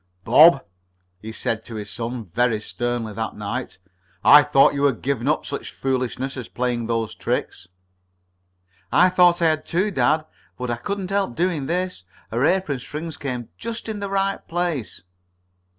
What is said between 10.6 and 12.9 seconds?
I couldn't help doing this. Her apron